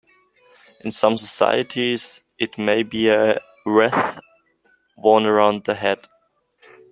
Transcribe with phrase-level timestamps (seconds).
[0.83, 4.19] In some societies, it may be a wreath
[4.97, 6.07] worn around the head.